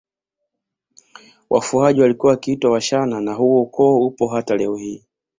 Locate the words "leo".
4.57-4.75